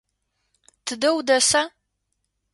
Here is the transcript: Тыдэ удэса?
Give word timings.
Тыдэ 0.85 1.09
удэса? 1.17 1.61